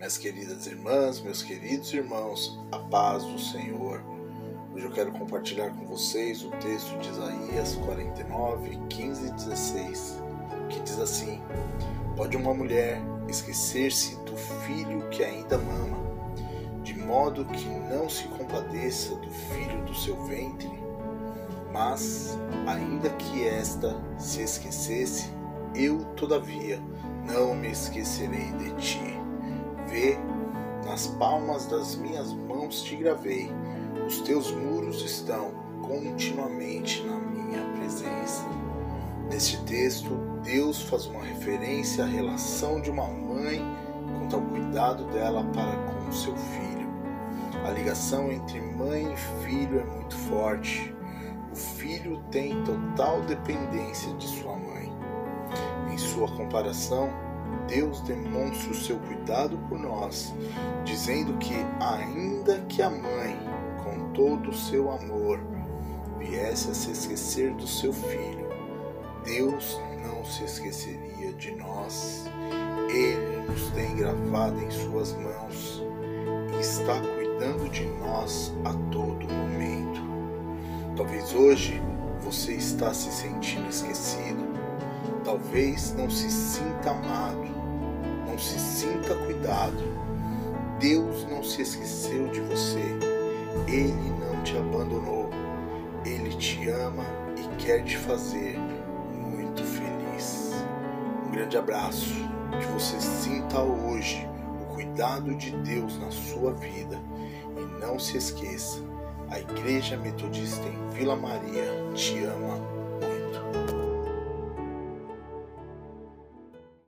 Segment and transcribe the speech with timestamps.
[0.00, 4.02] Minhas queridas irmãs, meus queridos irmãos, a paz do Senhor.
[4.74, 10.22] Hoje eu quero compartilhar com vocês o texto de Isaías 49, 15 e 16,
[10.70, 11.42] que diz assim:
[12.16, 15.98] Pode uma mulher esquecer-se do filho que ainda mama,
[16.82, 20.70] de modo que não se compadeça do filho do seu ventre?
[21.74, 25.30] Mas, ainda que esta se esquecesse,
[25.74, 26.80] eu, todavia,
[27.30, 29.09] não me esquecerei de ti.
[29.90, 30.16] Vê,
[30.86, 33.50] nas palmas das minhas mãos te gravei,
[34.06, 35.50] os teus muros estão
[35.82, 38.44] continuamente na minha presença.
[39.28, 40.10] Neste texto,
[40.44, 43.60] Deus faz uma referência à relação de uma mãe
[44.16, 46.88] quanto ao cuidado dela para com seu filho.
[47.66, 50.94] A ligação entre mãe e filho é muito forte.
[51.52, 54.92] O filho tem total dependência de sua mãe.
[55.92, 57.10] Em sua comparação,
[57.68, 60.34] Deus demonstra o seu cuidado por nós,
[60.84, 63.38] dizendo que, ainda que a mãe,
[63.82, 65.40] com todo o seu amor,
[66.18, 68.48] viesse a se esquecer do seu filho,
[69.24, 72.24] Deus não se esqueceria de nós.
[72.88, 75.82] Ele nos tem gravado em suas mãos
[76.56, 80.00] e está cuidando de nós a todo momento.
[80.96, 81.80] Talvez hoje
[82.20, 84.09] você está se sentindo esquecido,
[85.30, 87.46] talvez não se sinta amado,
[88.26, 90.00] não se sinta cuidado.
[90.80, 92.82] Deus não se esqueceu de você,
[93.68, 95.30] Ele não te abandonou,
[96.04, 97.04] Ele te ama
[97.36, 98.58] e quer te fazer
[99.14, 100.52] muito feliz.
[101.24, 102.12] Um grande abraço,
[102.58, 104.28] que você sinta hoje
[104.60, 107.00] o cuidado de Deus na sua vida
[107.56, 108.82] e não se esqueça
[109.30, 112.79] a Igreja Metodista em Vila Maria te ama